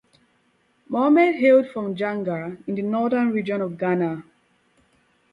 [0.89, 4.23] Mohammed hailed from Janga in the Northern Region of Ghana.